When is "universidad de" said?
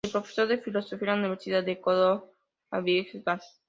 1.27-1.79